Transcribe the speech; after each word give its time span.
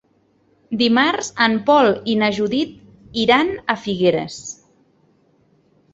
Dimarts 0.81 1.27
en 1.47 1.57
Pol 1.67 1.93
i 2.13 2.17
na 2.21 2.31
Judit 2.39 2.73
iran 3.25 3.55
a 3.75 3.77
Figueres. 3.85 4.43